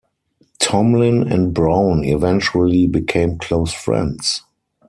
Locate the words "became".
2.87-3.37